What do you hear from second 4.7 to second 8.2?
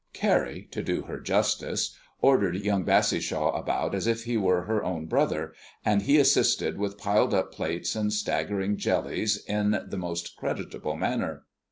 own brother, and he assisted with piled up plates and